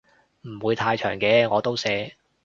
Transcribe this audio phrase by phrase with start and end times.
[0.47, 2.15] 唔會太長嘅我都寫